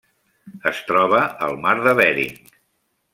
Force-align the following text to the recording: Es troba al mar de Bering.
Es 0.69 0.79
troba 0.87 1.19
al 1.49 1.59
mar 1.67 1.75
de 1.89 1.93
Bering. 2.01 2.37